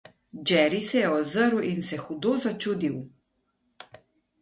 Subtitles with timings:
[0.47, 2.97] Jerry se je ozrl in se hudo začudil.